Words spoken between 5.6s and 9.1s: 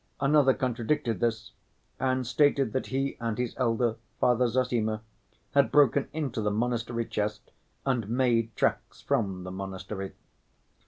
broken into the monastery chest and "made tracks